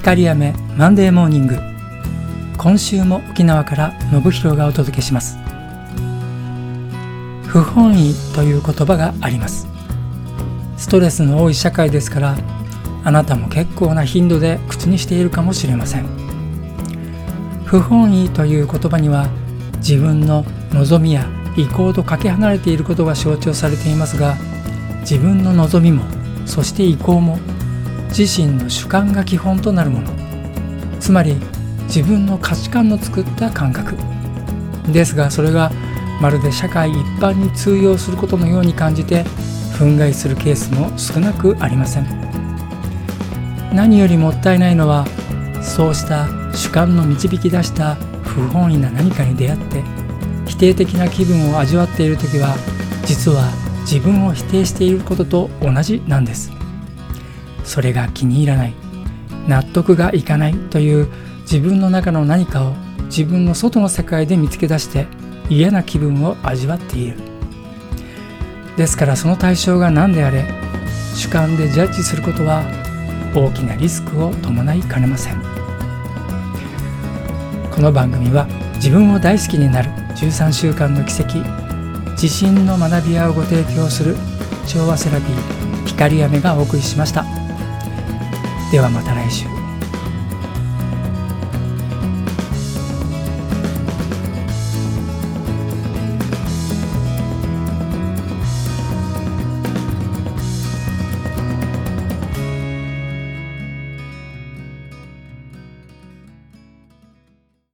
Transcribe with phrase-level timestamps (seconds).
[0.00, 1.58] 光雨マンデーモーニング
[2.56, 5.36] 今週も沖縄から信弘がお届けします。
[7.46, 9.68] 不本意という言葉があります。
[10.78, 12.38] ストレスの多い社会ですから
[13.04, 16.06] あなたも結構な頻度で口にしているかもしれません。
[17.66, 19.28] 不本意という言葉には
[19.76, 21.26] 自分の望みや
[21.58, 24.36] 意向とかけ離れていることが象徴されていますが
[25.00, 26.04] 自分の望みも
[26.46, 27.38] そして意向も
[28.16, 30.10] 自身の主観が基本となるもの。
[30.98, 31.36] つまり
[31.84, 33.96] 自分の価値観の作った感覚。
[34.92, 35.70] ですがそれが
[36.20, 39.24] まるで社会一般に通用することのように感じて
[39.78, 42.06] 憤慨するケースも少なくありません。
[43.72, 45.06] 何よりもったいないのは
[45.62, 49.82] そうした主観の導き出した不本意な何かに出会って
[50.46, 52.56] 否定的な気分を味わっている時は
[53.04, 53.48] 実は
[53.82, 56.59] 自分を否定していることと同じなんです。
[57.70, 58.74] それが気に入らない。
[59.46, 61.06] 納得がいかないという
[61.42, 65.06] 自分の中の何かを自分の外の世界で見つけ出して
[65.48, 67.16] 嫌な気分を味わっている。
[68.76, 70.44] ですからその対象が何であれ
[71.14, 72.64] 主観でジャッジすることは
[73.36, 75.40] 大きなリスクを伴いかねません。
[77.70, 81.38] この番組は自分を大好きになる13週間の奇跡
[82.12, 84.16] 自信の学び屋をご提供する
[84.66, 87.39] 調和セラピー光雨がお送りしました。
[88.70, 89.59] ではまた来週。